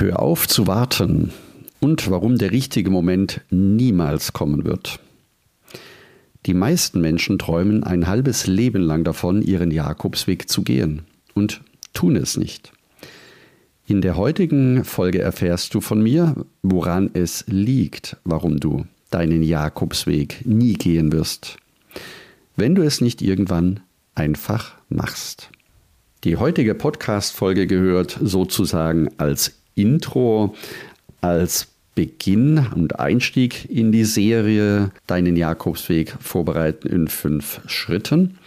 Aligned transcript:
Hör 0.00 0.18
auf 0.18 0.48
zu 0.48 0.66
warten 0.66 1.30
und 1.78 2.10
warum 2.10 2.38
der 2.38 2.52
richtige 2.52 2.88
Moment 2.88 3.42
niemals 3.50 4.32
kommen 4.32 4.64
wird. 4.64 4.98
Die 6.46 6.54
meisten 6.54 7.02
Menschen 7.02 7.38
träumen 7.38 7.84
ein 7.84 8.06
halbes 8.06 8.46
Leben 8.46 8.80
lang 8.80 9.04
davon, 9.04 9.42
ihren 9.42 9.70
Jakobsweg 9.70 10.48
zu 10.48 10.62
gehen 10.62 11.02
und 11.34 11.60
tun 11.92 12.16
es 12.16 12.38
nicht. 12.38 12.72
In 13.86 14.00
der 14.00 14.16
heutigen 14.16 14.84
Folge 14.84 15.20
erfährst 15.20 15.74
du 15.74 15.82
von 15.82 16.02
mir, 16.02 16.46
woran 16.62 17.10
es 17.12 17.44
liegt, 17.46 18.16
warum 18.24 18.58
du 18.58 18.86
deinen 19.10 19.42
Jakobsweg 19.42 20.46
nie 20.46 20.78
gehen 20.78 21.12
wirst, 21.12 21.58
wenn 22.56 22.74
du 22.74 22.80
es 22.80 23.02
nicht 23.02 23.20
irgendwann 23.20 23.80
einfach 24.14 24.76
machst. 24.88 25.50
Die 26.24 26.38
heutige 26.38 26.74
Podcast-Folge 26.74 27.66
gehört 27.66 28.18
sozusagen 28.22 29.10
als 29.18 29.59
Intro, 29.74 30.54
als 31.20 31.68
Beginn 31.94 32.66
und 32.74 32.98
Einstieg 32.98 33.68
in 33.68 33.92
die 33.92 34.04
Serie 34.04 34.90
Deinen 35.06 35.36
Jakobsweg 35.36 36.14
vorbereiten 36.20 36.88
in 36.88 37.08
fünf 37.08 37.60
Schritten 37.66 38.38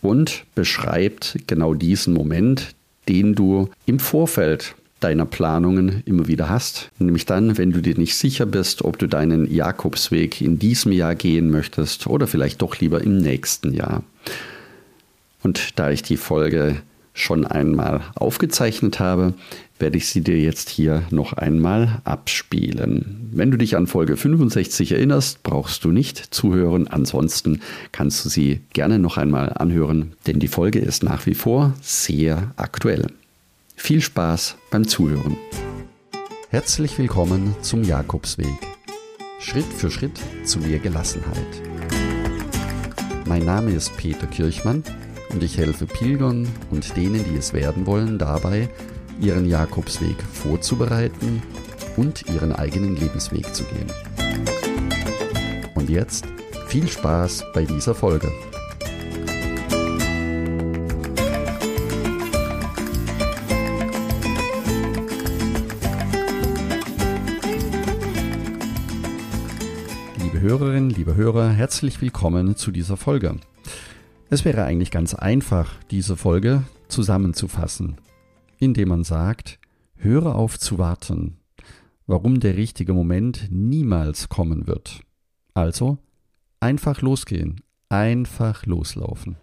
und 0.00 0.44
beschreibt 0.54 1.38
genau 1.46 1.74
diesen 1.74 2.14
Moment, 2.14 2.74
den 3.08 3.34
du 3.34 3.68
im 3.86 3.98
Vorfeld 3.98 4.74
deiner 5.00 5.26
Planungen 5.26 6.02
immer 6.06 6.26
wieder 6.26 6.48
hast. 6.48 6.90
Nämlich 6.98 7.26
dann, 7.26 7.56
wenn 7.56 7.72
du 7.72 7.80
dir 7.80 7.96
nicht 7.96 8.16
sicher 8.16 8.46
bist, 8.46 8.82
ob 8.82 8.98
du 8.98 9.06
deinen 9.06 9.52
Jakobsweg 9.52 10.40
in 10.40 10.58
diesem 10.58 10.92
Jahr 10.92 11.14
gehen 11.14 11.50
möchtest 11.50 12.06
oder 12.06 12.26
vielleicht 12.26 12.62
doch 12.62 12.78
lieber 12.78 13.00
im 13.02 13.18
nächsten 13.18 13.72
Jahr. 13.72 14.02
Und 15.42 15.78
da 15.78 15.90
ich 15.90 16.02
die 16.02 16.16
Folge 16.16 16.82
schon 17.18 17.46
einmal 17.46 18.00
aufgezeichnet 18.14 19.00
habe, 19.00 19.34
werde 19.78 19.96
ich 19.96 20.08
sie 20.08 20.22
dir 20.22 20.38
jetzt 20.38 20.68
hier 20.68 21.02
noch 21.10 21.32
einmal 21.32 22.00
abspielen. 22.04 23.30
Wenn 23.32 23.50
du 23.50 23.58
dich 23.58 23.76
an 23.76 23.86
Folge 23.86 24.16
65 24.16 24.92
erinnerst, 24.92 25.42
brauchst 25.42 25.84
du 25.84 25.90
nicht 25.90 26.34
zuhören. 26.34 26.88
Ansonsten 26.88 27.60
kannst 27.92 28.24
du 28.24 28.28
sie 28.28 28.60
gerne 28.72 28.98
noch 28.98 29.16
einmal 29.16 29.52
anhören, 29.54 30.12
denn 30.26 30.40
die 30.40 30.48
Folge 30.48 30.78
ist 30.78 31.02
nach 31.02 31.26
wie 31.26 31.34
vor 31.34 31.74
sehr 31.80 32.52
aktuell. 32.56 33.06
Viel 33.76 34.00
Spaß 34.00 34.56
beim 34.70 34.88
Zuhören. 34.88 35.36
Herzlich 36.50 36.98
willkommen 36.98 37.54
zum 37.62 37.84
Jakobsweg. 37.84 38.46
Schritt 39.38 39.66
für 39.66 39.90
Schritt 39.90 40.18
zu 40.44 40.58
mehr 40.58 40.78
Gelassenheit. 40.78 41.62
Mein 43.26 43.44
Name 43.44 43.70
ist 43.70 43.96
Peter 43.96 44.26
Kirchmann 44.26 44.82
und 45.30 45.42
ich 45.42 45.58
helfe 45.58 45.86
Pilgern 45.86 46.48
und 46.70 46.96
denen, 46.96 47.24
die 47.24 47.36
es 47.36 47.52
werden 47.52 47.86
wollen, 47.86 48.18
dabei, 48.18 48.68
ihren 49.20 49.46
Jakobsweg 49.46 50.16
vorzubereiten 50.32 51.42
und 51.96 52.28
ihren 52.28 52.52
eigenen 52.52 52.96
Lebensweg 52.96 53.54
zu 53.54 53.64
gehen. 53.64 53.90
Und 55.74 55.90
jetzt 55.90 56.26
viel 56.68 56.88
Spaß 56.88 57.44
bei 57.52 57.64
dieser 57.64 57.94
Folge. 57.94 58.30
Liebe 70.22 70.40
Hörerinnen, 70.40 70.90
liebe 70.90 71.16
Hörer, 71.16 71.50
herzlich 71.50 72.00
willkommen 72.00 72.56
zu 72.56 72.70
dieser 72.70 72.96
Folge. 72.96 73.36
Es 74.30 74.44
wäre 74.44 74.64
eigentlich 74.64 74.90
ganz 74.90 75.14
einfach, 75.14 75.72
diese 75.90 76.16
Folge 76.16 76.64
zusammenzufassen 76.88 77.96
indem 78.58 78.88
man 78.88 79.04
sagt, 79.04 79.58
höre 79.96 80.34
auf 80.34 80.58
zu 80.58 80.78
warten, 80.78 81.38
warum 82.06 82.40
der 82.40 82.56
richtige 82.56 82.92
Moment 82.92 83.48
niemals 83.50 84.28
kommen 84.28 84.66
wird. 84.66 85.02
Also 85.54 85.98
einfach 86.60 87.00
losgehen, 87.00 87.62
einfach 87.88 88.66
loslaufen. 88.66 89.36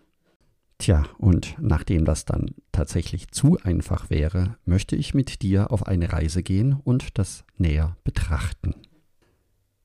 Tja, 0.78 1.06
und 1.17 1.56
nachdem 1.59 2.03
das 2.03 2.25
dann 2.25 2.47
tatsächlich 2.73 3.29
zu 3.29 3.57
einfach 3.63 4.09
wäre, 4.09 4.57
möchte 4.66 4.97
ich 4.97 5.13
mit 5.13 5.41
dir 5.41 5.72
auf 5.72 5.88
eine 5.88 6.12
Reise 6.12 6.44
gehen 6.44 6.73
und 6.73 7.17
das 7.17 7.46
näher 7.57 7.96
betrachten. 8.03 8.75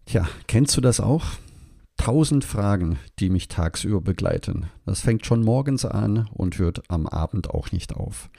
Tja, 0.05 0.28
kennst 0.49 0.77
du 0.77 0.81
das 0.81 0.99
auch? 0.99 1.25
Tausend 2.00 2.47
Fragen, 2.47 2.99
die 3.19 3.28
mich 3.28 3.49
tagsüber 3.49 4.00
begleiten. 4.00 4.71
Das 4.87 5.03
fängt 5.03 5.27
schon 5.27 5.43
morgens 5.43 5.84
an 5.84 6.31
und 6.33 6.56
hört 6.56 6.83
am 6.88 7.06
Abend 7.06 7.50
auch 7.50 7.72
nicht 7.72 7.93
auf. 7.93 8.31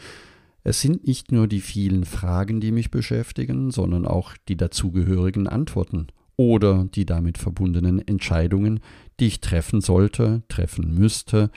Es 0.63 0.81
sind 0.81 1.05
nicht 1.05 1.31
nur 1.31 1.47
die 1.47 1.61
vielen 1.61 2.05
Fragen, 2.05 2.59
die 2.59 2.71
mich 2.71 2.89
beschäftigen, 2.89 3.69
sondern 3.69 4.07
auch 4.07 4.35
die 4.47 4.57
dazugehörigen 4.57 5.47
Antworten 5.47 6.07
oder 6.37 6.85
die 6.85 7.05
damit 7.05 7.37
verbundenen 7.37 7.99
Entscheidungen, 7.99 8.79
die 9.19 9.27
ich 9.27 9.41
treffen 9.41 9.79
sollte, 9.79 10.41
treffen 10.47 10.95
müsste, 10.95 11.51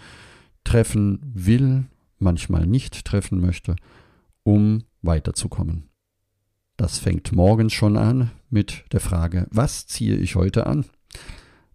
treffen 0.62 1.20
will, 1.32 1.86
manchmal 2.18 2.66
nicht 2.66 3.06
treffen 3.06 3.40
möchte, 3.40 3.76
um 4.42 4.84
weiterzukommen. 5.00 5.88
Das 6.76 6.98
fängt 6.98 7.32
morgens 7.32 7.72
schon 7.72 7.96
an 7.96 8.30
mit 8.50 8.84
der 8.92 9.00
Frage, 9.00 9.46
was 9.50 9.86
ziehe 9.86 10.16
ich 10.16 10.36
heute 10.36 10.66
an? 10.66 10.84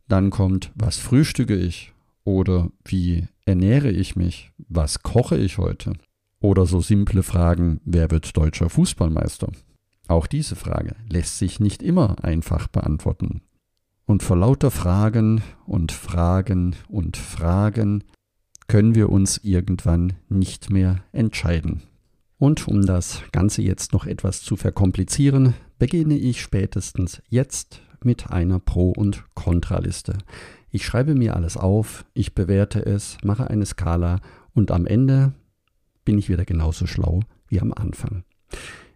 Dann 0.09 0.31
kommt, 0.31 0.71
was 0.75 0.97
frühstücke 0.97 1.55
ich? 1.55 1.93
Oder 2.25 2.71
wie 2.83 3.27
ernähre 3.45 3.91
ich 3.91 4.15
mich? 4.15 4.51
Was 4.67 5.03
koche 5.03 5.37
ich 5.37 5.57
heute? 5.57 5.93
Oder 6.41 6.65
so 6.65 6.81
simple 6.81 7.23
Fragen, 7.23 7.79
wer 7.85 8.11
wird 8.11 8.35
deutscher 8.35 8.69
Fußballmeister? 8.69 9.51
Auch 10.07 10.25
diese 10.25 10.55
Frage 10.55 10.95
lässt 11.07 11.37
sich 11.37 11.59
nicht 11.59 11.83
immer 11.83 12.23
einfach 12.23 12.67
beantworten. 12.67 13.41
Und 14.05 14.23
vor 14.23 14.37
lauter 14.37 14.71
Fragen 14.71 15.43
und 15.67 15.91
Fragen 15.91 16.75
und 16.87 17.15
Fragen 17.15 18.03
können 18.67 18.95
wir 18.95 19.09
uns 19.09 19.37
irgendwann 19.43 20.13
nicht 20.27 20.71
mehr 20.71 21.03
entscheiden. 21.11 21.83
Und 22.39 22.67
um 22.67 22.85
das 22.85 23.21
Ganze 23.31 23.61
jetzt 23.61 23.93
noch 23.93 24.07
etwas 24.07 24.41
zu 24.41 24.55
verkomplizieren, 24.55 25.53
beginne 25.77 26.17
ich 26.17 26.41
spätestens 26.41 27.21
jetzt 27.29 27.81
mit 28.03 28.31
einer 28.31 28.59
Pro- 28.59 28.91
und 28.91 29.23
Kontraliste. 29.35 30.17
Ich 30.71 30.85
schreibe 30.85 31.15
mir 31.15 31.35
alles 31.35 31.57
auf, 31.57 32.05
ich 32.13 32.35
bewerte 32.35 32.85
es, 32.85 33.17
mache 33.23 33.49
eine 33.49 33.65
Skala 33.65 34.19
und 34.53 34.71
am 34.71 34.85
Ende 34.85 35.33
bin 36.05 36.17
ich 36.17 36.29
wieder 36.29 36.45
genauso 36.45 36.87
schlau 36.87 37.21
wie 37.47 37.61
am 37.61 37.73
Anfang. 37.73 38.23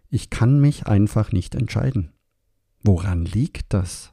Ich 0.08 0.30
kann 0.30 0.60
mich 0.60 0.86
einfach 0.86 1.32
nicht 1.32 1.54
entscheiden. 1.54 2.12
Woran 2.82 3.24
liegt 3.24 3.72
das? 3.72 4.12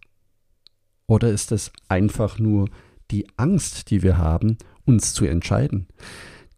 Oder 1.06 1.30
ist 1.30 1.52
es 1.52 1.72
einfach 1.90 2.40
nur 2.40 2.70
die 3.12 3.28
Angst, 3.38 3.92
die 3.92 4.02
wir 4.02 4.18
haben, 4.18 4.58
uns 4.86 5.14
zu 5.14 5.26
entscheiden? 5.26 5.88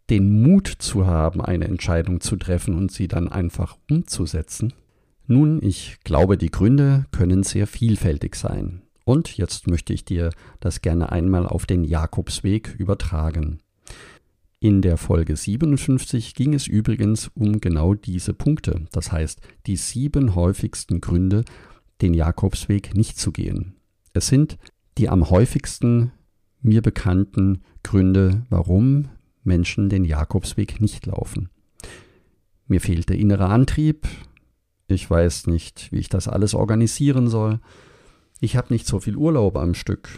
Den 0.10 0.42
Mut 0.42 0.68
zu 0.68 1.08
haben, 1.08 1.42
eine 1.42 1.66
Entscheidung 1.66 2.22
zu 2.22 2.36
treffen 2.36 2.76
und 2.76 2.92
sie 2.92 3.08
dann 3.08 3.30
einfach 3.30 3.78
umzusetzen? 3.90 4.74
Nun, 5.28 5.62
ich 5.62 5.98
glaube, 6.04 6.38
die 6.38 6.52
Gründe 6.52 7.06
können 7.12 7.44
sehr 7.44 7.68
vielfältig 7.68 8.36
sein. 8.36 8.82
Und 9.06 9.38
jetzt 9.38 9.68
möchte 9.68 9.94
ich 9.94 10.06
dir 10.06 10.32
das 10.60 10.82
gerne 10.82 11.12
einmal 11.12 11.46
auf 11.46 11.66
den 11.66 11.84
Jakobsweg 11.84 12.76
übertragen. 12.78 13.60
In 14.60 14.82
der 14.82 14.96
Folge 14.96 15.36
57 15.36 16.36
ging 16.36 16.54
es 16.54 16.68
übrigens 16.68 17.30
um 17.36 17.60
genau 17.60 17.96
diese 17.96 18.34
Punkte, 18.34 18.86
das 18.94 19.12
heißt 19.12 19.42
die 19.66 19.76
sieben 19.76 20.36
häufigsten 20.36 21.02
Gründe, 21.02 21.44
den 22.02 22.14
Jakobsweg 22.14 22.96
nicht 22.96 23.18
zu 23.18 23.34
gehen. 23.34 23.76
Es 24.14 24.28
sind 24.28 24.58
die 24.98 25.10
am 25.10 25.30
häufigsten 25.30 26.12
mir 26.62 26.82
bekannten 26.82 27.62
Gründe, 27.84 28.46
warum 28.50 29.10
Menschen 29.44 29.90
den 29.90 30.06
Jakobsweg 30.06 30.80
nicht 30.80 31.06
laufen. 31.06 31.50
Mir 32.68 32.80
fehlt 32.80 33.10
der 33.10 33.18
innere 33.18 33.48
Antrieb, 33.48 34.08
ich 34.88 35.10
weiß 35.10 35.48
nicht, 35.48 35.92
wie 35.92 36.00
ich 36.00 36.10
das 36.10 36.28
alles 36.28 36.54
organisieren 36.54 37.28
soll, 37.28 37.60
ich 38.40 38.56
habe 38.58 38.74
nicht 38.74 38.86
so 38.86 39.00
viel 39.00 39.16
Urlaub 39.16 39.58
am 39.58 39.74
Stück 39.74 40.10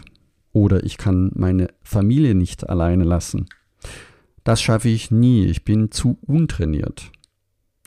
oder 0.52 0.84
ich 0.84 0.98
kann 0.98 1.30
meine 1.34 1.68
Familie 1.82 2.34
nicht 2.34 2.68
alleine 2.68 3.04
lassen 3.04 3.46
das 4.46 4.62
schaffe 4.62 4.88
ich 4.88 5.10
nie, 5.10 5.44
ich 5.46 5.64
bin 5.64 5.90
zu 5.90 6.18
untrainiert. 6.24 7.10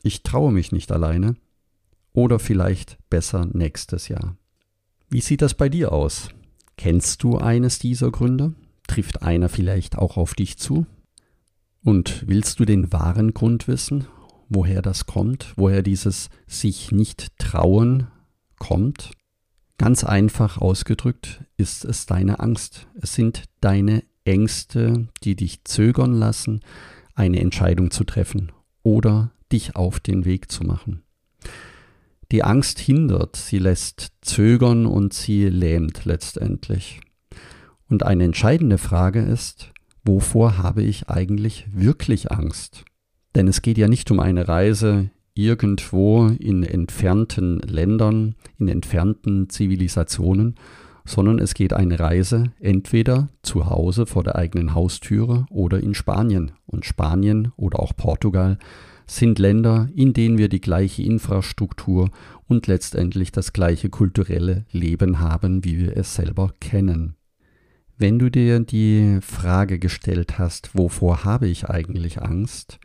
Ich 0.03 0.23
traue 0.23 0.51
mich 0.51 0.73
nicht 0.73 0.91
alleine. 0.91 1.35
Oder 2.11 2.37
vielleicht 2.37 2.97
besser 3.09 3.45
nächstes 3.45 4.09
Jahr. 4.09 4.35
Wie 5.09 5.21
sieht 5.21 5.41
das 5.41 5.53
bei 5.53 5.69
dir 5.69 5.93
aus? 5.93 6.27
Kennst 6.75 7.23
du 7.23 7.37
eines 7.37 7.79
dieser 7.79 8.11
Gründe? 8.11 8.55
Trifft 8.87 9.23
einer 9.23 9.47
vielleicht 9.47 9.97
auch 9.97 10.17
auf 10.17 10.33
dich 10.33 10.57
zu? 10.57 10.85
Und 11.81 12.27
willst 12.27 12.59
du 12.59 12.65
den 12.65 12.91
wahren 12.91 13.33
Grund 13.33 13.69
wissen, 13.69 14.07
woher 14.49 14.81
das 14.81 15.05
kommt, 15.05 15.53
woher 15.55 15.81
dieses 15.81 16.29
sich 16.47 16.91
nicht 16.91 17.37
trauen 17.37 18.07
kommt? 18.57 19.11
Ganz 19.77 20.03
einfach 20.03 20.57
ausgedrückt 20.57 21.45
ist 21.55 21.85
es 21.85 22.05
deine 22.05 22.39
Angst. 22.39 22.87
Es 23.01 23.13
sind 23.13 23.45
deine 23.61 24.03
Ängste, 24.25 25.07
die 25.23 25.35
dich 25.35 25.63
zögern 25.63 26.13
lassen, 26.13 26.59
eine 27.15 27.39
Entscheidung 27.39 27.89
zu 27.89 28.03
treffen 28.03 28.51
oder 28.83 29.31
dich 29.51 29.75
auf 29.75 29.99
den 29.99 30.25
Weg 30.25 30.51
zu 30.51 30.63
machen. 30.63 31.03
Die 32.31 32.43
Angst 32.43 32.79
hindert, 32.79 33.35
sie 33.37 33.57
lässt 33.57 34.11
zögern 34.21 34.85
und 34.85 35.13
sie 35.13 35.49
lähmt 35.49 36.05
letztendlich. 36.05 36.99
Und 37.89 38.03
eine 38.03 38.25
entscheidende 38.25 38.77
Frage 38.77 39.21
ist, 39.21 39.71
wovor 40.03 40.59
habe 40.59 40.83
ich 40.83 41.09
eigentlich 41.09 41.65
wirklich 41.71 42.31
Angst? 42.31 42.85
Denn 43.35 43.47
es 43.47 43.61
geht 43.61 43.77
ja 43.77 43.87
nicht 43.87 44.09
um 44.11 44.19
eine 44.19 44.47
Reise 44.47 45.09
irgendwo 45.33 46.27
in 46.27 46.63
entfernten 46.63 47.59
Ländern, 47.59 48.35
in 48.57 48.67
entfernten 48.67 49.49
Zivilisationen, 49.49 50.55
sondern 51.05 51.39
es 51.39 51.53
geht 51.53 51.73
eine 51.73 51.99
Reise 51.99 52.51
entweder 52.59 53.29
zu 53.41 53.69
Hause 53.69 54.05
vor 54.05 54.23
der 54.23 54.35
eigenen 54.35 54.73
Haustüre 54.73 55.45
oder 55.49 55.81
in 55.81 55.93
Spanien. 55.93 56.51
Und 56.65 56.85
Spanien 56.85 57.51
oder 57.55 57.79
auch 57.79 57.95
Portugal 57.95 58.57
sind 59.07 59.39
Länder, 59.39 59.89
in 59.95 60.13
denen 60.13 60.37
wir 60.37 60.49
die 60.49 60.61
gleiche 60.61 61.01
Infrastruktur 61.03 62.11
und 62.47 62.67
letztendlich 62.67 63.31
das 63.31 63.53
gleiche 63.53 63.89
kulturelle 63.89 64.65
Leben 64.71 65.19
haben, 65.19 65.63
wie 65.65 65.79
wir 65.79 65.97
es 65.97 66.13
selber 66.15 66.53
kennen. 66.59 67.15
Wenn 67.97 68.19
du 68.19 68.29
dir 68.29 68.59
die 68.59 69.19
Frage 69.21 69.79
gestellt 69.79 70.37
hast, 70.37 70.77
wovor 70.77 71.25
habe 71.25 71.47
ich 71.47 71.69
eigentlich 71.69 72.21
Angst, 72.21 72.79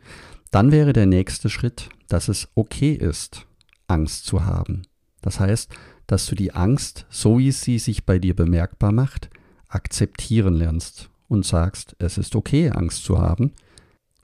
dann 0.55 0.71
wäre 0.71 0.93
der 0.93 1.05
nächste 1.05 1.49
Schritt, 1.49 1.89
dass 2.07 2.29
es 2.29 2.47
okay 2.55 2.93
ist, 2.93 3.45
Angst 3.87 4.25
zu 4.25 4.45
haben. 4.45 4.83
Das 5.21 5.41
heißt, 5.41 5.69
dass 6.07 6.27
du 6.27 6.35
die 6.35 6.53
Angst, 6.53 7.05
so 7.09 7.39
wie 7.39 7.51
sie 7.51 7.77
sich 7.77 8.05
bei 8.05 8.19
dir 8.19 8.37
bemerkbar 8.37 8.93
macht, 8.93 9.29
akzeptieren 9.67 10.53
lernst 10.53 11.09
und 11.27 11.43
sagst, 11.43 11.97
es 11.99 12.17
ist 12.17 12.37
okay, 12.37 12.69
Angst 12.69 13.03
zu 13.03 13.19
haben 13.19 13.51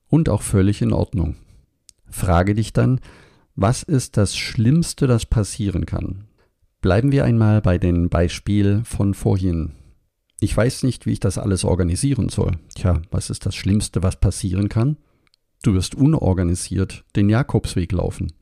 und 0.07 0.29
auch 0.29 0.41
völlig 0.41 0.81
in 0.81 0.93
Ordnung. 0.93 1.35
Frage 2.09 2.55
dich 2.55 2.71
dann, 2.71 3.01
was 3.57 3.83
ist 3.83 4.15
das 4.15 4.37
Schlimmste, 4.37 5.07
das 5.07 5.25
passieren 5.25 5.85
kann? 5.85 6.29
Bleiben 6.79 7.11
wir 7.11 7.25
einmal 7.25 7.59
bei 7.59 7.77
dem 7.77 8.07
Beispiel 8.07 8.83
von 8.85 9.15
vorhin. 9.15 9.73
Ich 10.39 10.55
weiß 10.55 10.83
nicht, 10.83 11.05
wie 11.05 11.11
ich 11.11 11.19
das 11.19 11.37
alles 11.37 11.65
organisieren 11.65 12.29
soll. 12.29 12.57
Tja, 12.73 13.01
was 13.11 13.29
ist 13.29 13.45
das 13.45 13.53
Schlimmste, 13.53 14.01
was 14.01 14.17
passieren 14.17 14.69
kann? 14.69 14.95
Du 15.63 15.73
wirst 15.73 15.93
unorganisiert 15.95 17.05
den 17.15 17.29
Jakobsweg 17.29 17.91
laufen. 17.91 18.33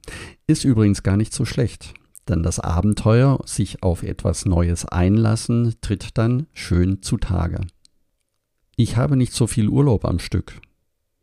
Ist 0.47 0.63
übrigens 0.63 1.03
gar 1.03 1.17
nicht 1.17 1.33
so 1.33 1.43
schlecht, 1.43 1.93
denn 2.29 2.43
das 2.43 2.59
Abenteuer, 2.59 3.39
sich 3.45 3.83
auf 3.83 4.03
etwas 4.03 4.45
Neues 4.45 4.85
einlassen, 4.85 5.75
tritt 5.81 6.17
dann 6.17 6.47
schön 6.53 7.01
zutage. 7.01 7.61
Ich 8.77 8.95
habe 8.95 9.17
nicht 9.17 9.33
so 9.33 9.47
viel 9.47 9.67
Urlaub 9.67 10.05
am 10.05 10.19
Stück. 10.19 10.61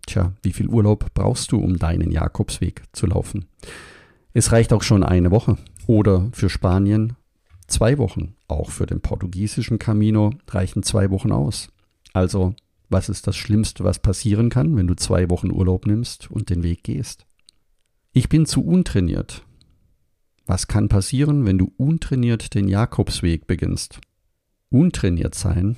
Tja, 0.06 0.32
wie 0.42 0.52
viel 0.52 0.68
Urlaub 0.68 1.14
brauchst 1.14 1.50
du, 1.52 1.58
um 1.58 1.78
deinen 1.78 2.10
Jakobsweg 2.10 2.82
zu 2.92 3.06
laufen? 3.06 3.46
Es 4.34 4.52
reicht 4.52 4.74
auch 4.74 4.82
schon 4.82 5.02
eine 5.02 5.30
Woche 5.30 5.56
oder 5.86 6.28
für 6.32 6.50
Spanien 6.50 7.16
zwei 7.66 7.96
Wochen. 7.96 8.34
Auch 8.48 8.70
für 8.70 8.84
den 8.84 9.00
portugiesischen 9.00 9.78
Camino 9.78 10.34
reichen 10.48 10.82
zwei 10.82 11.10
Wochen 11.10 11.32
aus. 11.32 11.68
Also, 12.12 12.54
was 12.88 13.08
ist 13.08 13.26
das 13.26 13.36
Schlimmste, 13.36 13.84
was 13.84 13.98
passieren 13.98 14.50
kann, 14.50 14.76
wenn 14.76 14.86
du 14.86 14.94
zwei 14.94 15.28
Wochen 15.30 15.50
Urlaub 15.50 15.86
nimmst 15.86 16.30
und 16.30 16.50
den 16.50 16.62
Weg 16.62 16.84
gehst? 16.84 17.26
Ich 18.12 18.28
bin 18.28 18.46
zu 18.46 18.64
untrainiert. 18.64 19.44
Was 20.46 20.68
kann 20.68 20.88
passieren, 20.88 21.44
wenn 21.44 21.58
du 21.58 21.72
untrainiert 21.76 22.54
den 22.54 22.68
Jakobsweg 22.68 23.46
beginnst? 23.46 24.00
Untrainiert 24.70 25.34
sein, 25.34 25.76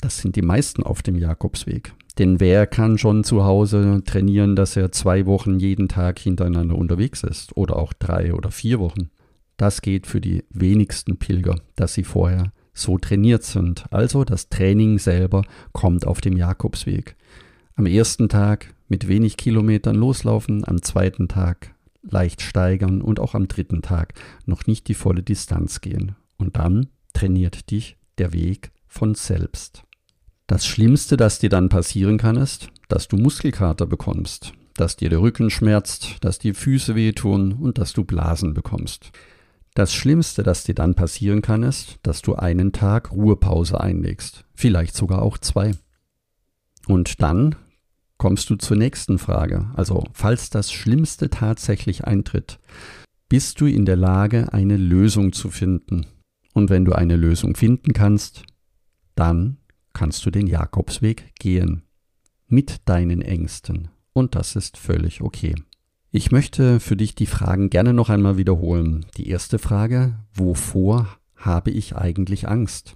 das 0.00 0.18
sind 0.18 0.36
die 0.36 0.42
meisten 0.42 0.82
auf 0.82 1.02
dem 1.02 1.16
Jakobsweg. 1.16 1.94
Denn 2.18 2.40
wer 2.40 2.66
kann 2.66 2.98
schon 2.98 3.24
zu 3.24 3.44
Hause 3.44 4.02
trainieren, 4.04 4.56
dass 4.56 4.76
er 4.76 4.92
zwei 4.92 5.26
Wochen 5.26 5.58
jeden 5.58 5.88
Tag 5.88 6.18
hintereinander 6.18 6.74
unterwegs 6.74 7.22
ist 7.22 7.56
oder 7.56 7.76
auch 7.76 7.92
drei 7.92 8.34
oder 8.34 8.50
vier 8.50 8.78
Wochen? 8.78 9.10
Das 9.56 9.82
geht 9.82 10.06
für 10.06 10.20
die 10.20 10.44
wenigsten 10.50 11.18
Pilger, 11.18 11.56
dass 11.76 11.94
sie 11.94 12.04
vorher 12.04 12.52
so 12.80 12.98
trainiert 12.98 13.44
sind. 13.44 13.84
Also 13.90 14.24
das 14.24 14.48
Training 14.48 14.98
selber 14.98 15.42
kommt 15.72 16.06
auf 16.06 16.20
dem 16.20 16.36
Jakobsweg. 16.36 17.16
Am 17.76 17.86
ersten 17.86 18.28
Tag 18.28 18.74
mit 18.88 19.08
wenig 19.08 19.36
Kilometern 19.36 19.96
loslaufen, 19.96 20.66
am 20.66 20.82
zweiten 20.82 21.28
Tag 21.28 21.74
leicht 22.02 22.42
steigern 22.42 23.02
und 23.02 23.20
auch 23.20 23.34
am 23.34 23.48
dritten 23.48 23.82
Tag 23.82 24.14
noch 24.46 24.66
nicht 24.66 24.88
die 24.88 24.94
volle 24.94 25.22
Distanz 25.22 25.80
gehen. 25.80 26.16
Und 26.36 26.56
dann 26.56 26.88
trainiert 27.12 27.70
dich 27.70 27.96
der 28.18 28.32
Weg 28.32 28.70
von 28.86 29.14
selbst. 29.14 29.84
Das 30.46 30.66
Schlimmste, 30.66 31.16
das 31.16 31.38
dir 31.38 31.48
dann 31.48 31.68
passieren 31.68 32.18
kann, 32.18 32.36
ist, 32.36 32.68
dass 32.88 33.06
du 33.06 33.16
Muskelkater 33.16 33.86
bekommst, 33.86 34.52
dass 34.74 34.96
dir 34.96 35.08
der 35.08 35.20
Rücken 35.20 35.50
schmerzt, 35.50 36.16
dass 36.22 36.38
dir 36.38 36.54
Füße 36.54 36.96
wehtun 36.96 37.52
und 37.52 37.78
dass 37.78 37.92
du 37.92 38.04
Blasen 38.04 38.54
bekommst. 38.54 39.12
Das 39.74 39.94
Schlimmste, 39.94 40.42
das 40.42 40.64
dir 40.64 40.74
dann 40.74 40.94
passieren 40.94 41.42
kann, 41.42 41.62
ist, 41.62 41.98
dass 42.02 42.22
du 42.22 42.34
einen 42.34 42.72
Tag 42.72 43.12
Ruhepause 43.12 43.80
einlegst, 43.80 44.44
vielleicht 44.54 44.94
sogar 44.94 45.22
auch 45.22 45.38
zwei. 45.38 45.72
Und 46.88 47.22
dann 47.22 47.54
kommst 48.18 48.50
du 48.50 48.56
zur 48.56 48.76
nächsten 48.76 49.18
Frage. 49.18 49.70
Also, 49.74 50.04
falls 50.12 50.50
das 50.50 50.72
Schlimmste 50.72 51.30
tatsächlich 51.30 52.04
eintritt, 52.04 52.58
bist 53.28 53.60
du 53.60 53.66
in 53.66 53.84
der 53.84 53.96
Lage, 53.96 54.52
eine 54.52 54.76
Lösung 54.76 55.32
zu 55.32 55.50
finden. 55.50 56.06
Und 56.52 56.68
wenn 56.68 56.84
du 56.84 56.92
eine 56.92 57.16
Lösung 57.16 57.54
finden 57.54 57.92
kannst, 57.92 58.42
dann 59.14 59.58
kannst 59.92 60.26
du 60.26 60.30
den 60.30 60.46
Jakobsweg 60.46 61.32
gehen. 61.38 61.82
Mit 62.48 62.88
deinen 62.88 63.22
Ängsten. 63.22 63.88
Und 64.12 64.34
das 64.34 64.56
ist 64.56 64.76
völlig 64.76 65.22
okay. 65.22 65.54
Ich 66.12 66.32
möchte 66.32 66.80
für 66.80 66.96
dich 66.96 67.14
die 67.14 67.26
Fragen 67.26 67.70
gerne 67.70 67.94
noch 67.94 68.08
einmal 68.08 68.36
wiederholen. 68.36 69.06
Die 69.16 69.28
erste 69.28 69.60
Frage, 69.60 70.18
wovor 70.34 71.06
habe 71.36 71.70
ich 71.70 71.94
eigentlich 71.94 72.48
Angst? 72.48 72.94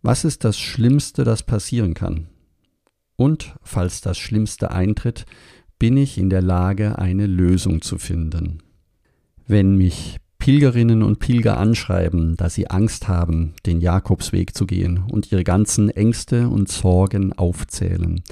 Was 0.00 0.24
ist 0.24 0.44
das 0.44 0.58
Schlimmste, 0.58 1.24
das 1.24 1.42
passieren 1.42 1.92
kann? 1.92 2.28
Und 3.16 3.54
falls 3.62 4.00
das 4.00 4.16
Schlimmste 4.16 4.70
eintritt, 4.70 5.26
bin 5.78 5.98
ich 5.98 6.16
in 6.16 6.30
der 6.30 6.40
Lage, 6.40 6.98
eine 6.98 7.26
Lösung 7.26 7.82
zu 7.82 7.98
finden. 7.98 8.62
Wenn 9.46 9.76
mich 9.76 10.16
Pilgerinnen 10.38 11.02
und 11.02 11.18
Pilger 11.18 11.58
anschreiben, 11.58 12.34
dass 12.38 12.54
sie 12.54 12.70
Angst 12.70 13.08
haben, 13.08 13.52
den 13.66 13.82
Jakobsweg 13.82 14.56
zu 14.56 14.66
gehen 14.66 15.04
und 15.06 15.30
ihre 15.30 15.44
ganzen 15.44 15.90
Ängste 15.90 16.48
und 16.48 16.70
Sorgen 16.70 17.34
aufzählen, 17.34 18.22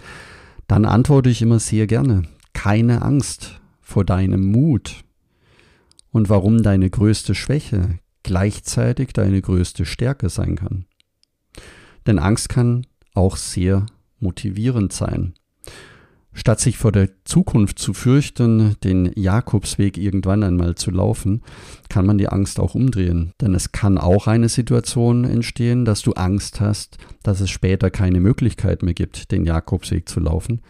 dann 0.66 0.86
antworte 0.86 1.28
ich 1.28 1.42
immer 1.42 1.58
sehr 1.58 1.86
gerne, 1.86 2.22
keine 2.62 3.00
Angst 3.00 3.58
vor 3.80 4.04
deinem 4.04 4.50
Mut 4.52 5.04
und 6.12 6.28
warum 6.28 6.62
deine 6.62 6.90
größte 6.90 7.34
Schwäche 7.34 8.00
gleichzeitig 8.22 9.14
deine 9.14 9.40
größte 9.40 9.86
Stärke 9.86 10.28
sein 10.28 10.56
kann. 10.56 10.84
Denn 12.06 12.18
Angst 12.18 12.50
kann 12.50 12.86
auch 13.14 13.38
sehr 13.38 13.86
motivierend 14.18 14.92
sein. 14.92 15.32
Statt 16.34 16.60
sich 16.60 16.76
vor 16.76 16.92
der 16.92 17.08
Zukunft 17.24 17.78
zu 17.78 17.94
fürchten, 17.94 18.76
den 18.84 19.10
Jakobsweg 19.16 19.96
irgendwann 19.96 20.42
einmal 20.42 20.74
zu 20.74 20.90
laufen, 20.90 21.40
kann 21.88 22.04
man 22.04 22.18
die 22.18 22.28
Angst 22.28 22.60
auch 22.60 22.74
umdrehen. 22.74 23.32
Denn 23.40 23.54
es 23.54 23.72
kann 23.72 23.96
auch 23.96 24.26
eine 24.26 24.50
Situation 24.50 25.24
entstehen, 25.24 25.86
dass 25.86 26.02
du 26.02 26.12
Angst 26.12 26.60
hast, 26.60 26.98
dass 27.22 27.40
es 27.40 27.48
später 27.48 27.90
keine 27.90 28.20
Möglichkeit 28.20 28.82
mehr 28.82 28.92
gibt, 28.92 29.32
den 29.32 29.46
Jakobsweg 29.46 30.10
zu 30.10 30.20
laufen, 30.20 30.60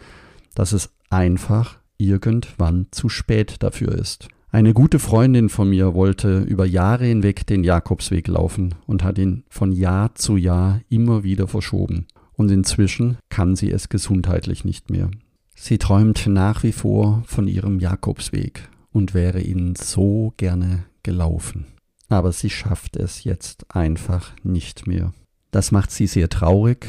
dass 0.55 0.71
es 0.71 0.89
einfach 1.09 1.80
irgendwann 2.07 2.87
zu 2.91 3.09
spät 3.09 3.55
dafür 3.59 3.93
ist. 3.93 4.27
Eine 4.53 4.73
gute 4.73 4.99
Freundin 4.99 5.47
von 5.47 5.69
mir 5.69 5.93
wollte 5.93 6.39
über 6.39 6.65
Jahre 6.65 7.05
hinweg 7.05 7.47
den 7.47 7.63
Jakobsweg 7.63 8.27
laufen 8.27 8.75
und 8.85 9.01
hat 9.03 9.17
ihn 9.17 9.43
von 9.49 9.71
Jahr 9.71 10.13
zu 10.15 10.35
Jahr 10.35 10.81
immer 10.89 11.23
wieder 11.23 11.47
verschoben. 11.47 12.07
Und 12.33 12.51
inzwischen 12.51 13.17
kann 13.29 13.55
sie 13.55 13.71
es 13.71 13.87
gesundheitlich 13.87 14.65
nicht 14.65 14.89
mehr. 14.89 15.09
Sie 15.55 15.77
träumt 15.77 16.27
nach 16.27 16.63
wie 16.63 16.73
vor 16.73 17.23
von 17.27 17.47
ihrem 17.47 17.79
Jakobsweg 17.79 18.67
und 18.91 19.13
wäre 19.13 19.39
ihn 19.39 19.75
so 19.75 20.33
gerne 20.35 20.83
gelaufen. 21.03 21.67
Aber 22.09 22.33
sie 22.33 22.49
schafft 22.49 22.97
es 22.97 23.23
jetzt 23.23 23.73
einfach 23.73 24.33
nicht 24.43 24.85
mehr. 24.85 25.13
Das 25.51 25.71
macht 25.71 25.91
sie 25.91 26.07
sehr 26.07 26.27
traurig 26.27 26.87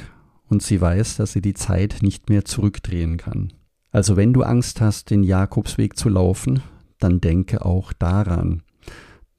und 0.48 0.62
sie 0.62 0.80
weiß, 0.80 1.16
dass 1.16 1.32
sie 1.32 1.42
die 1.42 1.54
Zeit 1.54 1.98
nicht 2.02 2.28
mehr 2.28 2.44
zurückdrehen 2.44 3.18
kann. 3.18 3.52
Also 3.92 4.16
wenn 4.16 4.32
du 4.32 4.42
Angst 4.42 4.80
hast, 4.80 5.10
den 5.10 5.22
Jakobsweg 5.22 5.96
zu 5.96 6.08
laufen, 6.08 6.62
dann 6.98 7.20
denke 7.20 7.64
auch 7.64 7.92
daran, 7.92 8.62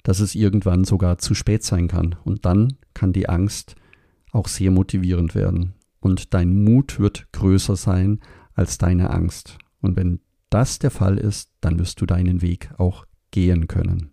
dass 0.03 0.19
es 0.19 0.35
irgendwann 0.35 0.83
sogar 0.83 1.17
zu 1.17 1.33
spät 1.33 1.63
sein 1.63 1.87
kann. 1.87 2.15
Und 2.23 2.45
dann 2.45 2.75
kann 2.93 3.13
die 3.13 3.27
Angst 3.27 3.75
auch 4.31 4.47
sehr 4.47 4.69
motivierend 4.69 5.33
werden. 5.33 5.73
Und 5.99 6.33
dein 6.33 6.63
Mut 6.63 6.99
wird 6.99 7.31
größer 7.31 7.75
sein 7.75 8.19
als 8.53 8.77
deine 8.77 9.09
Angst. 9.09 9.57
Und 9.81 9.95
wenn 9.95 10.19
das 10.49 10.77
der 10.77 10.91
Fall 10.91 11.17
ist, 11.17 11.49
dann 11.61 11.79
wirst 11.79 11.99
du 11.99 12.05
deinen 12.05 12.41
Weg 12.41 12.69
auch 12.77 13.05
gehen 13.31 13.67
können. 13.67 14.11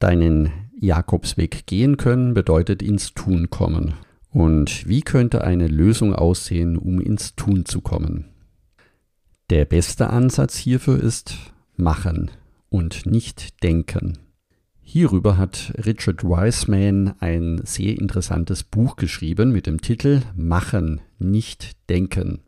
Deinen 0.00 0.50
Jakobsweg 0.80 1.66
gehen 1.66 1.96
können 1.96 2.34
bedeutet 2.34 2.82
ins 2.82 3.14
Tun 3.14 3.50
kommen. 3.50 3.94
Und 4.30 4.88
wie 4.88 5.02
könnte 5.02 5.44
eine 5.44 5.68
Lösung 5.68 6.14
aussehen, 6.14 6.76
um 6.76 7.00
ins 7.00 7.36
Tun 7.36 7.64
zu 7.64 7.80
kommen? 7.80 8.26
Der 9.48 9.64
beste 9.64 10.10
Ansatz 10.10 10.56
hierfür 10.56 11.00
ist 11.00 11.36
machen 11.76 12.32
und 12.68 13.06
nicht 13.06 13.62
denken. 13.62 14.18
Hierüber 14.80 15.36
hat 15.36 15.72
Richard 15.86 16.24
Wiseman 16.24 17.14
ein 17.20 17.60
sehr 17.64 17.96
interessantes 17.96 18.64
Buch 18.64 18.96
geschrieben 18.96 19.52
mit 19.52 19.68
dem 19.68 19.80
Titel 19.80 20.22
Machen, 20.34 21.00
nicht 21.20 21.76
denken. 21.88 22.40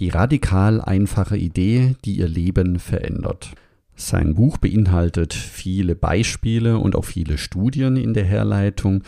Die 0.00 0.08
radikal 0.08 0.80
einfache 0.80 1.36
Idee, 1.36 1.94
die 2.04 2.16
ihr 2.16 2.28
Leben 2.28 2.80
verändert. 2.80 3.52
Sein 3.94 4.34
Buch 4.34 4.58
beinhaltet 4.58 5.34
viele 5.34 5.94
Beispiele 5.94 6.78
und 6.78 6.96
auch 6.96 7.04
viele 7.04 7.38
Studien 7.38 7.96
in 7.96 8.12
der 8.12 8.24
Herleitung, 8.24 9.04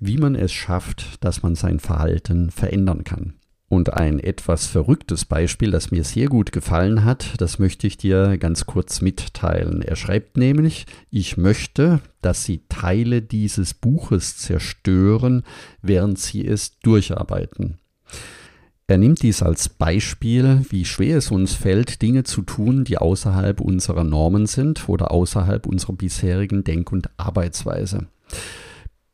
wie 0.00 0.16
man 0.16 0.34
es 0.34 0.52
schafft, 0.52 1.22
dass 1.22 1.42
man 1.42 1.56
sein 1.56 1.78
Verhalten 1.78 2.50
verändern 2.50 3.04
kann. 3.04 3.34
Und 3.74 3.92
ein 3.92 4.20
etwas 4.20 4.66
verrücktes 4.66 5.24
Beispiel, 5.24 5.72
das 5.72 5.90
mir 5.90 6.04
sehr 6.04 6.28
gut 6.28 6.52
gefallen 6.52 7.04
hat, 7.04 7.34
das 7.38 7.58
möchte 7.58 7.88
ich 7.88 7.96
dir 7.96 8.38
ganz 8.38 8.66
kurz 8.66 9.00
mitteilen. 9.00 9.82
Er 9.82 9.96
schreibt 9.96 10.36
nämlich, 10.36 10.86
ich 11.10 11.36
möchte, 11.36 12.00
dass 12.22 12.44
Sie 12.44 12.62
Teile 12.68 13.20
dieses 13.20 13.74
Buches 13.74 14.36
zerstören, 14.36 15.42
während 15.82 16.20
Sie 16.20 16.46
es 16.46 16.78
durcharbeiten. 16.78 17.78
Er 18.86 18.98
nimmt 18.98 19.22
dies 19.22 19.42
als 19.42 19.68
Beispiel, 19.68 20.64
wie 20.70 20.84
schwer 20.84 21.18
es 21.18 21.32
uns 21.32 21.54
fällt, 21.54 22.00
Dinge 22.00 22.22
zu 22.22 22.42
tun, 22.42 22.84
die 22.84 22.98
außerhalb 22.98 23.60
unserer 23.60 24.04
Normen 24.04 24.46
sind 24.46 24.88
oder 24.88 25.10
außerhalb 25.10 25.66
unserer 25.66 25.94
bisherigen 25.94 26.62
Denk- 26.62 26.92
und 26.92 27.10
Arbeitsweise. 27.16 28.06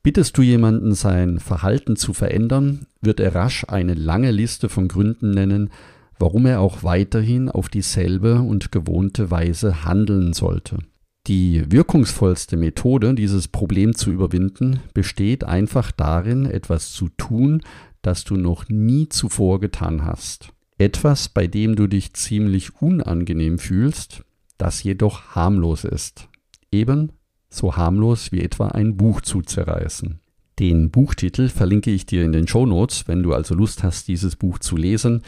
Bittest 0.03 0.39
du 0.39 0.43
jemanden, 0.43 0.95
sein 0.95 1.39
Verhalten 1.39 1.97
zu 1.97 2.15
verändern, 2.15 2.87
wird 3.03 3.21
er 3.21 3.35
rasch 3.35 3.67
eine 3.69 3.95
lange 3.95 4.31
Liste 4.31 4.71
von 4.71 4.89
Gründen 4.89 5.33
nennen, 5.33 5.71
warum 6.19 6.47
er 6.47 6.61
auch 6.61 6.83
weiterhin 6.83 7.51
auf 7.51 7.69
dieselbe 7.69 8.41
und 8.41 8.73
gewohnte 8.73 9.31
Weise 9.31 9.85
handeln 9.85 10.33
sollte. 10.33 10.79
Die 11.27 11.71
wirkungsvollste 11.71 12.57
Methode, 12.57 13.15
dieses 13.15 13.49
Problem 13.49 13.95
zu 13.95 14.11
überwinden, 14.11 14.81
besteht 14.95 15.45
einfach 15.45 15.93
darin, 15.93 16.47
etwas 16.47 16.93
zu 16.93 17.11
tun, 17.11 17.63
das 18.01 18.25
du 18.25 18.37
noch 18.37 18.69
nie 18.71 19.11
zuvor 19.11 19.61
getan 19.61 20.05
hast. 20.05 20.49
Etwas, 20.79 21.29
bei 21.29 21.47
dem 21.47 21.77
du 21.77 21.87
dich 21.87 22.15
ziemlich 22.15 22.81
unangenehm 22.81 23.59
fühlst, 23.59 24.25
das 24.57 24.83
jedoch 24.83 25.35
harmlos 25.35 25.85
ist. 25.85 26.29
Eben 26.73 27.13
so 27.51 27.77
harmlos 27.77 28.33
wie 28.33 28.41
etwa 28.41 28.69
ein 28.69 28.97
Buch 28.97 29.21
zu 29.21 29.43
zerreißen. 29.43 30.21
Den 30.59 30.91
Buchtitel 30.91 31.49
verlinke 31.49 31.91
ich 31.91 32.07
dir 32.07 32.25
in 32.25 32.33
den 32.33 32.47
Show 32.47 32.67
Notes, 32.67 33.09
wenn 33.09 33.23
du 33.23 33.33
also 33.33 33.55
Lust 33.55 33.83
hast, 33.83 34.09
dieses 34.09 34.37
Buch 34.37 34.59
zu 34.59 34.77
lesen, 34.77 35.23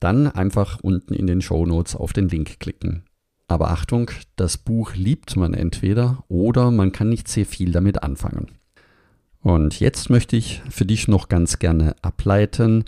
dann 0.00 0.26
einfach 0.26 0.80
unten 0.82 1.14
in 1.14 1.26
den 1.26 1.40
Show 1.40 1.64
Notes 1.64 1.94
auf 1.94 2.12
den 2.12 2.28
Link 2.28 2.58
klicken. 2.58 3.04
Aber 3.46 3.70
Achtung, 3.70 4.10
das 4.36 4.58
Buch 4.58 4.94
liebt 4.94 5.36
man 5.36 5.54
entweder 5.54 6.24
oder 6.28 6.70
man 6.70 6.90
kann 6.90 7.08
nicht 7.08 7.28
sehr 7.28 7.46
viel 7.46 7.70
damit 7.70 8.02
anfangen. 8.02 8.46
Und 9.40 9.80
jetzt 9.80 10.10
möchte 10.10 10.36
ich 10.36 10.62
für 10.70 10.84
dich 10.84 11.08
noch 11.08 11.28
ganz 11.28 11.58
gerne 11.58 11.94
ableiten, 12.02 12.84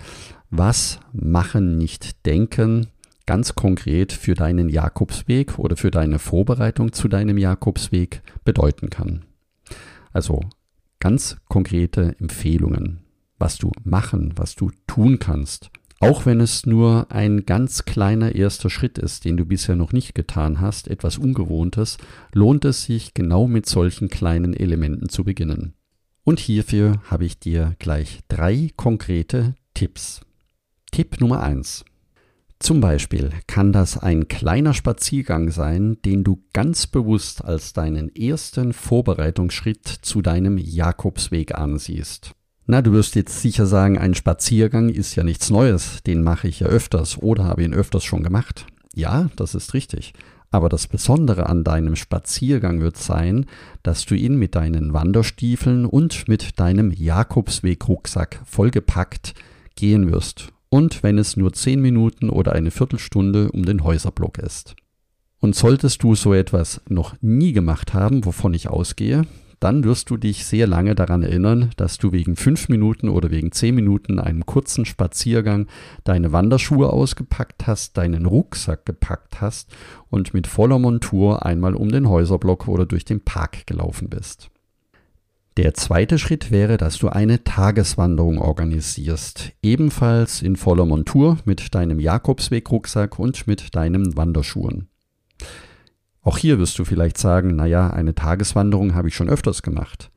was 0.51 1.01
machen 1.13 1.79
nicht 1.79 2.27
denken 2.27 2.89
ganz 3.27 3.55
konkret 3.55 4.13
für 4.13 4.35
deinen 4.35 4.69
Jakobsweg 4.69 5.59
oder 5.59 5.77
für 5.77 5.91
deine 5.91 6.19
Vorbereitung 6.19 6.93
zu 6.93 7.09
deinem 7.09 7.39
Jakobsweg 7.39 8.23
bedeuten 8.45 8.91
kann. 8.91 9.25
Also 10.13 10.41
ganz 11.01 11.37
konkrete 11.49 12.17
Empfehlungen, 12.19 13.01
was 13.39 13.59
du 13.59 13.71
machen, 13.83 14.33
was 14.37 14.55
du 14.55 14.71
tun 14.87 15.19
kannst. 15.19 15.71
Auch 16.01 16.27
wenn 16.27 16.41
es 16.41 16.67
nur 16.67 17.11
ein 17.11 17.47
ganz 17.47 17.85
kleiner 17.85 18.35
erster 18.35 18.69
Schritt 18.69 18.99
ist, 18.99 19.25
den 19.25 19.37
du 19.37 19.47
bisher 19.47 19.75
noch 19.75 19.93
nicht 19.93 20.15
getan 20.15 20.61
hast, 20.61 20.89
etwas 20.89 21.17
Ungewohntes, 21.17 21.97
lohnt 22.33 22.65
es 22.65 22.85
sich 22.85 23.15
genau 23.15 23.47
mit 23.47 23.67
solchen 23.67 24.09
kleinen 24.09 24.53
Elementen 24.55 25.09
zu 25.09 25.25
beginnen. 25.25 25.75
Und 26.25 26.41
hierfür 26.41 27.01
habe 27.05 27.25
ich 27.25 27.39
dir 27.39 27.75
gleich 27.79 28.21
drei 28.29 28.71
konkrete 28.77 29.55
Tipps. 29.73 30.21
Tipp 30.91 31.21
Nummer 31.21 31.43
eins: 31.43 31.85
Zum 32.65 32.81
Beispiel 32.81 33.29
kann 33.47 33.75
das 33.75 33.99
ein 33.99 34.27
kleiner 34.27 34.73
Spaziergang 34.73 35.51
sein, 35.51 35.99
den 36.07 36.25
du 36.25 36.43
ganz 36.55 36.87
bewusst 36.87 37.45
als 37.45 37.75
deinen 37.75 38.09
ersten 38.17 38.73
Vorbereitungsschritt 38.73 39.87
zu 39.87 40.23
deinem 40.23 40.57
Jakobsweg 40.57 41.55
ansiehst. 41.55 42.33
Na, 42.65 42.81
du 42.81 42.93
wirst 42.93 43.17
jetzt 43.17 43.43
sicher 43.43 43.67
sagen, 43.67 43.99
ein 43.99 44.15
Spaziergang 44.15 44.89
ist 44.89 45.15
ja 45.15 45.25
nichts 45.25 45.51
Neues, 45.51 46.03
den 46.07 46.23
mache 46.23 46.49
ich 46.49 46.61
ja 46.61 46.67
öfters 46.69 47.19
oder 47.19 47.45
habe 47.45 47.65
ihn 47.65 47.75
öfters 47.75 48.03
schon 48.03 48.23
gemacht. 48.23 48.65
Ja, 48.95 49.29
das 49.37 49.55
ist 49.55 49.75
richtig. 49.75 50.15
Aber 50.51 50.71
das 50.71 50.87
Besondere 50.87 51.51
an 51.51 51.65
deinem 51.65 51.97
Spaziergang 51.97 52.81
wird 52.81 52.97
sein, 52.97 53.45
dass 53.83 54.07
du 54.07 54.15
ihn 54.15 54.37
mit 54.37 54.55
deinen 54.55 54.95
Wanderstiefeln 54.95 55.85
und 55.85 56.29
mit 56.29 56.59
deinem 56.59 56.93
Jakobsweg-Rucksack 56.93 58.41
vollgepackt 58.47 59.35
gehen 59.77 60.11
wirst. 60.11 60.54
Und 60.69 61.03
wenn 61.03 61.19
es 61.19 61.37
nur 61.37 61.53
zehn 61.53 61.81
Minuten 61.81 62.31
oder 62.31 62.53
eine 62.53 62.71
Viertelstunde 62.71 63.51
um 63.53 63.65
den 63.65 63.85
Häuserblock 63.85 64.39
ist. 64.39 64.75
Und 65.41 65.55
solltest 65.55 66.03
du 66.03 66.15
so 66.15 66.33
etwas 66.33 66.81
noch 66.89 67.15
nie 67.21 67.53
gemacht 67.53 67.93
haben, 67.95 68.25
wovon 68.25 68.55
ich 68.55 68.69
ausgehe, 68.69 69.27
dann 69.61 69.85
wirst 69.85 70.11
du 70.11 70.17
dich 70.17 70.45
sehr 70.45 70.67
lange 70.67 70.95
daran 70.95 71.23
erinnern, 71.23 71.71
dass 71.77 71.99
du 71.99 72.13
wegen 72.13 72.37
fünf 72.37 72.69
Minuten 72.69 73.09
oder 73.09 73.31
wegen 73.31 73.51
zehn 73.53 73.75
Minuten 73.75 74.19
einem 74.19 74.45
kurzen 74.45 74.85
Spaziergang 74.85 75.69
deine 76.05 76.33
Wanderschuhe 76.33 76.91
ausgepackt 76.91 77.67
hast, 77.67 77.97
deinen 77.97 78.27
Rucksack 78.27 78.85
gepackt 78.85 79.41
hast 79.41 79.75
und 80.11 80.35
mit 80.35 80.47
voller 80.47 80.79
Montur 80.79 81.47
einmal 81.47 81.75
um 81.75 81.91
den 81.91 82.09
Häuserblock 82.09 82.69
oder 82.69 82.85
durch 82.85 83.05
den 83.05 83.23
Park 83.23 83.67
gelaufen 83.67 84.11
bist. 84.11 84.51
Der 85.57 85.73
zweite 85.75 86.19
Schritt 86.19 86.51
wäre, 86.51 86.79
dass 86.79 86.99
du 86.99 87.11
eine 87.11 87.45
Tageswanderung 87.45 88.39
organisierst, 88.39 89.53
ebenfalls 89.63 90.43
in 90.43 90.57
voller 90.57 90.85
Montur 90.85 91.39
mit 91.45 91.77
deinem 91.77 92.01
Jakobsweg-Rucksack 92.01 93.21
und 93.21 93.47
mit 93.47 93.77
deinen 93.77 94.17
Wanderschuhen. 94.17 94.89
Auch 96.23 96.39
hier 96.39 96.59
wirst 96.59 96.77
du 96.81 96.85
vielleicht 96.85 97.19
sagen, 97.19 97.55
naja, 97.55 97.91
eine 97.91 98.17
Tageswanderung 98.17 98.95
habe 98.95 99.09
ich 99.09 99.15
schon 99.15 99.29
öfters 99.29 99.63
gemacht. 99.63 100.11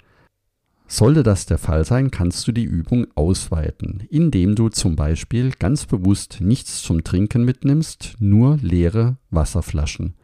Sollte 0.87 1.21
das 1.21 1.45
der 1.45 1.59
Fall 1.59 1.85
sein, 1.85 2.09
kannst 2.09 2.47
du 2.47 2.51
die 2.51 2.63
Übung 2.63 3.05
ausweiten, 3.13 4.07
indem 4.09 4.55
du 4.55 4.69
zum 4.69 4.95
Beispiel 4.95 5.51
ganz 5.51 5.85
bewusst 5.85 6.37
nichts 6.39 6.81
zum 6.81 7.03
Trinken 7.03 7.43
mitnimmst, 7.43 8.15
nur 8.19 8.57
leere 8.61 9.17
Wasserflaschen. 9.29 10.15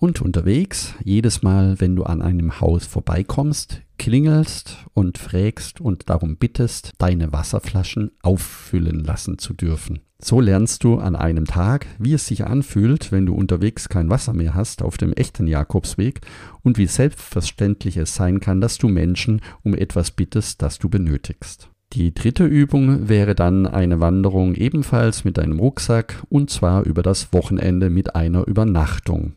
Und 0.00 0.22
unterwegs, 0.22 0.94
jedes 1.04 1.42
Mal, 1.42 1.78
wenn 1.78 1.94
du 1.94 2.04
an 2.04 2.22
einem 2.22 2.58
Haus 2.58 2.86
vorbeikommst, 2.86 3.82
klingelst 3.98 4.78
und 4.94 5.18
fragst 5.18 5.82
und 5.82 6.08
darum 6.08 6.38
bittest, 6.38 6.92
deine 6.96 7.34
Wasserflaschen 7.34 8.10
auffüllen 8.22 9.04
lassen 9.04 9.36
zu 9.36 9.52
dürfen. 9.52 10.00
So 10.18 10.40
lernst 10.40 10.84
du 10.84 10.96
an 10.96 11.16
einem 11.16 11.44
Tag, 11.44 11.86
wie 11.98 12.14
es 12.14 12.26
sich 12.26 12.46
anfühlt, 12.46 13.12
wenn 13.12 13.26
du 13.26 13.34
unterwegs 13.34 13.90
kein 13.90 14.08
Wasser 14.08 14.32
mehr 14.32 14.54
hast 14.54 14.80
auf 14.80 14.96
dem 14.96 15.12
echten 15.12 15.46
Jakobsweg 15.46 16.22
und 16.62 16.78
wie 16.78 16.86
selbstverständlich 16.86 17.98
es 17.98 18.14
sein 18.14 18.40
kann, 18.40 18.62
dass 18.62 18.78
du 18.78 18.88
Menschen 18.88 19.42
um 19.62 19.74
etwas 19.74 20.12
bittest, 20.12 20.62
das 20.62 20.78
du 20.78 20.88
benötigst. 20.88 21.68
Die 21.92 22.14
dritte 22.14 22.46
Übung 22.46 23.10
wäre 23.10 23.34
dann 23.34 23.66
eine 23.66 24.00
Wanderung 24.00 24.54
ebenfalls 24.54 25.24
mit 25.24 25.36
deinem 25.36 25.58
Rucksack 25.58 26.22
und 26.30 26.48
zwar 26.48 26.84
über 26.84 27.02
das 27.02 27.34
Wochenende 27.34 27.90
mit 27.90 28.14
einer 28.14 28.46
Übernachtung. 28.46 29.34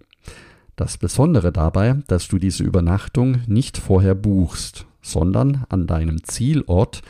Das 0.75 0.97
Besondere 0.97 1.51
dabei, 1.51 2.01
dass 2.07 2.27
du 2.27 2.39
diese 2.39 2.63
Übernachtung 2.63 3.41
nicht 3.47 3.77
vorher 3.77 4.15
buchst, 4.15 4.87
sondern 5.01 5.65
an 5.69 5.85
deinem 5.85 6.23
Zielort 6.23 7.01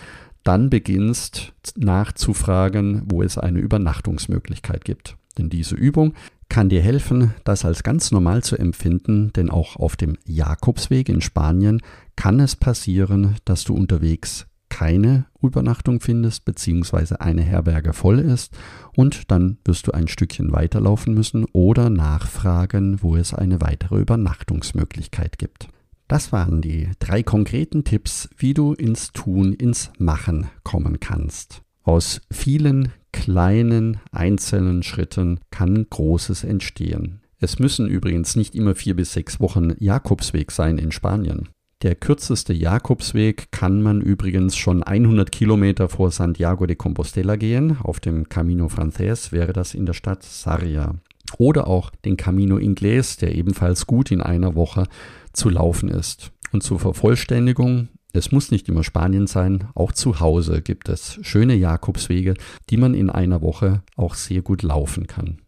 dann 0.43 0.69
beginnst 0.69 1.53
nachzufragen, 1.77 3.03
wo 3.05 3.23
es 3.23 3.37
eine 3.37 3.59
Übernachtungsmöglichkeit 3.59 4.83
gibt. 4.83 5.15
Denn 5.37 5.49
diese 5.49 5.75
Übung 5.75 6.13
kann 6.49 6.69
dir 6.69 6.81
helfen, 6.81 7.33
das 7.45 7.65
als 7.65 7.83
ganz 7.83 8.11
normal 8.11 8.43
zu 8.43 8.57
empfinden, 8.57 9.31
denn 9.33 9.49
auch 9.49 9.77
auf 9.77 9.95
dem 9.95 10.17
Jakobsweg 10.25 11.09
in 11.09 11.21
Spanien 11.21 11.81
kann 12.15 12.39
es 12.39 12.55
passieren, 12.55 13.37
dass 13.45 13.63
du 13.63 13.73
unterwegs 13.73 14.45
keine 14.73 15.27
Übernachtung 15.39 15.99
findest, 15.99 16.45
beziehungsweise 16.45 17.21
eine 17.21 17.43
Herberge 17.43 17.93
voll 17.93 18.17
ist 18.17 18.57
und 18.95 19.29
dann 19.29 19.59
wirst 19.65 19.85
du 19.85 19.91
ein 19.91 20.07
Stückchen 20.07 20.51
weiterlaufen 20.51 21.13
müssen 21.13 21.45
oder 21.53 21.91
nachfragen, 21.91 23.03
wo 23.03 23.15
es 23.15 23.35
eine 23.35 23.61
weitere 23.61 23.99
Übernachtungsmöglichkeit 23.99 25.37
gibt. 25.37 25.67
Das 26.07 26.31
waren 26.31 26.61
die 26.61 26.89
drei 26.97 27.21
konkreten 27.21 27.83
Tipps, 27.83 28.29
wie 28.35 28.55
du 28.55 28.73
ins 28.73 29.11
Tun, 29.11 29.53
ins 29.53 29.91
Machen 29.99 30.47
kommen 30.63 30.99
kannst. 30.99 31.61
Aus 31.83 32.21
vielen 32.31 32.91
kleinen 33.11 33.99
einzelnen 34.11 34.81
Schritten 34.81 35.39
kann 35.51 35.85
Großes 35.87 36.45
entstehen. 36.45 37.21
Es 37.37 37.59
müssen 37.59 37.87
übrigens 37.87 38.35
nicht 38.35 38.55
immer 38.55 38.73
vier 38.73 38.95
bis 38.95 39.13
sechs 39.13 39.39
Wochen 39.39 39.75
Jakobsweg 39.77 40.51
sein 40.51 40.79
in 40.79 40.91
Spanien. 40.91 41.49
Der 41.83 41.95
kürzeste 41.95 42.53
Jakobsweg 42.53 43.51
kann 43.51 43.81
man 43.81 43.99
übrigens 43.99 44.55
schon 44.55 44.83
100 44.83 45.33
Kilometer 45.33 45.89
vor 45.89 46.11
Santiago 46.11 46.65
de 46.65 46.77
Compostela 46.77 47.35
gehen. 47.35 47.77
Auf 47.83 47.99
dem 47.99 48.29
Camino 48.29 48.69
Frances 48.69 49.33
wäre 49.33 49.51
das 49.51 49.73
in 49.73 49.85
der 49.85 49.91
Stadt 49.91 50.23
Sarria. 50.23 50.95
Oder 51.37 51.67
auch 51.67 51.89
den 52.05 52.15
Camino 52.15 52.55
Inglés, 52.55 53.19
der 53.19 53.35
ebenfalls 53.35 53.85
gut 53.85 54.11
in 54.11 54.21
einer 54.21 54.55
Woche 54.55 54.85
zu 55.33 55.49
laufen 55.49 55.89
ist. 55.89 56.31
Und 56.53 56.63
zur 56.63 56.79
Vervollständigung, 56.79 57.89
es 58.13 58.31
muss 58.31 58.49
nicht 58.49 58.69
immer 58.69 58.85
Spanien 58.85 59.27
sein, 59.27 59.65
auch 59.75 59.91
zu 59.91 60.21
Hause 60.21 60.61
gibt 60.61 60.87
es 60.87 61.19
schöne 61.21 61.55
Jakobswege, 61.55 62.35
die 62.69 62.77
man 62.77 62.93
in 62.93 63.09
einer 63.09 63.41
Woche 63.41 63.83
auch 63.97 64.15
sehr 64.15 64.41
gut 64.41 64.61
laufen 64.61 65.05
kann. 65.07 65.42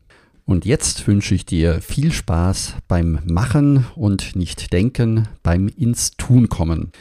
Und 0.45 0.63
jetzt 0.63 1.07
wünsche 1.07 1.33
ich 1.33 1.45
dir 1.45 1.81
viel 1.81 2.11
Spaß 2.11 2.75
beim 2.87 3.19
Machen 3.25 3.87
und 3.95 4.35
nicht 4.35 4.71
Denken, 4.73 5.27
beim 5.41 5.67
ins 5.67 6.11
Tun 6.17 6.49
kommen. 6.49 6.91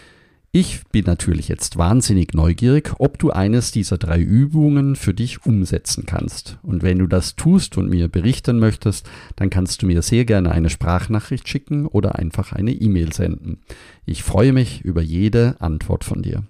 Ich 0.51 0.83
bin 0.93 1.05
natürlich 1.05 1.49
jetzt 1.49 1.77
wahnsinnig 1.77 2.33
neugierig, 2.33 2.93
ob 2.99 3.19
du 3.19 3.33
eines 3.33 3.73
dieser 3.73 3.99
drei 3.99 4.21
Übungen 4.21 4.95
für 4.95 5.13
dich 5.13 5.45
umsetzen 5.45 6.07
kannst. 6.07 6.59
Und 6.63 6.83
wenn 6.83 7.01
du 7.01 7.07
das 7.09 7.35
tust 7.35 7.77
und 7.77 7.91
mir 7.91 8.07
berichten 8.09 8.61
möchtest, 8.61 9.11
dann 9.37 9.51
kannst 9.51 9.83
du 9.83 9.87
mir 9.87 10.01
sehr 10.01 10.25
gerne 10.25 10.53
eine 10.53 10.71
Sprachnachricht 10.71 11.49
schicken 11.49 11.87
oder 11.87 12.21
einfach 12.21 12.53
eine 12.53 12.71
E-Mail 12.71 13.13
senden. 13.13 13.59
Ich 14.07 14.23
freue 14.23 14.53
mich 14.53 14.83
über 14.83 15.03
jede 15.03 15.57
Antwort 15.59 16.05
von 16.05 16.23
dir. 16.23 16.45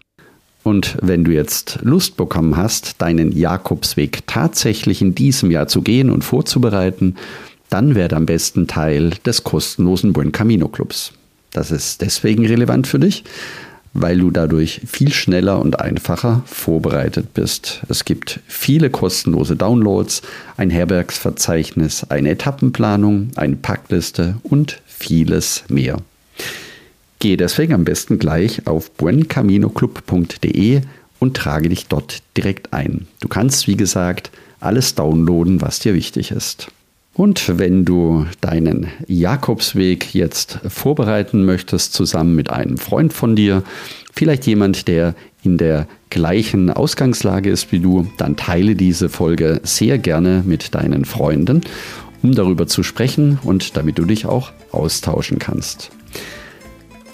Und 0.65 0.97
wenn 1.03 1.25
du 1.25 1.31
jetzt 1.31 1.79
Lust 1.83 2.17
bekommen 2.17 2.57
hast, 2.57 3.01
deinen 3.01 3.33
Jakobsweg 3.33 4.27
tatsächlich 4.27 5.03
in 5.03 5.15
diesem 5.15 5.51
Jahr 5.51 5.69
zu 5.69 5.83
gehen 5.83 6.11
und 6.11 6.25
vorzubereiten, 6.25 7.17
dann 7.69 7.95
werde 7.95 8.17
am 8.17 8.25
besten 8.25 8.67
Teil 8.67 9.11
des 9.27 9.45
kostenlosen 9.45 10.13
Buen 10.15 10.33
Camino 10.33 10.69
Clubs. 10.69 11.13
Das 11.53 11.71
ist 11.71 12.01
deswegen 12.01 12.47
relevant 12.47 12.87
für 12.87 12.99
dich, 12.99 13.25
weil 13.93 14.19
du 14.19 14.31
dadurch 14.31 14.81
viel 14.87 15.13
schneller 15.13 15.61
und 15.61 15.81
einfacher 15.81 16.43
vorbereitet 16.47 17.35
bist. 17.35 17.83
Es 17.91 18.07
gibt 18.07 18.41
viele 18.47 18.89
kostenlose 18.89 19.57
Downloads, 19.57 20.23
ein 20.57 20.71
Herbergsverzeichnis, 20.71 22.05
eine 22.05 22.31
Etappenplanung, 22.31 23.31
eine 23.37 23.57
Packliste 23.57 24.37
und 24.43 24.81
vieles 24.87 25.65
mehr. 25.69 25.99
Gehe 27.25 27.39
deswegen 27.39 27.73
am 27.73 27.85
besten 27.87 28.19
gleich 28.19 28.67
auf 28.67 28.91
buencaminoclub.de 28.91 30.83
und 31.21 31.35
trage 31.35 31.71
dich 31.71 31.87
dort 31.87 32.19
direkt 32.37 32.75
ein. 32.75 33.07
Du 33.21 33.29
kannst, 33.29 33.67
wie 33.67 33.79
gesagt, 33.79 34.31
alles 34.61 34.95
downloaden, 34.95 35.63
was 35.63 35.79
dir 35.79 35.95
wichtig 35.95 36.33
ist. 36.33 36.69
Und 37.15 37.59
wenn 37.59 37.87
du 37.87 38.27
deinen 38.43 38.89
Jakobsweg 39.07 40.15
jetzt 40.15 40.59
vorbereiten 40.69 41.47
möchtest, 41.47 41.95
zusammen 41.95 42.35
mit 42.35 42.51
einem 42.51 42.77
Freund 42.77 43.15
von 43.15 43.35
dir, 43.35 43.63
vielleicht 44.13 44.47
jemand, 44.47 44.87
der 44.87 45.15
in 45.43 45.57
der 45.57 45.89
gleichen 46.11 46.71
Ausgangslage 46.71 47.49
ist 47.49 47.73
wie 47.73 47.79
du, 47.79 48.07
dann 48.19 48.37
teile 48.37 48.75
diese 48.75 49.09
Folge 49.09 49.63
sehr 49.63 49.97
gerne 49.97 50.43
mit 50.45 50.75
deinen 50.75 51.07
Freunden, 51.07 51.63
um 52.23 52.35
darüber 52.35 52.67
zu 52.67 52.83
sprechen 52.83 53.39
und 53.43 53.79
damit 53.79 53.97
du 53.97 54.05
dich 54.05 54.27
auch 54.27 54.53
austauschen 54.73 55.39
kannst. 55.39 55.91